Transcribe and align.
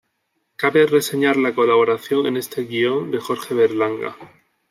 Cabe 0.55 0.87
reseñar 0.87 1.37
la 1.37 1.53
colaboración 1.53 2.25
en 2.25 2.35
este 2.37 2.63
guion 2.63 3.11
de 3.11 3.19
Jorge 3.19 3.53
Berlanga. 3.53 4.15